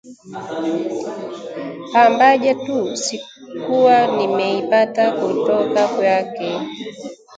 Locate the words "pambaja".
1.93-2.53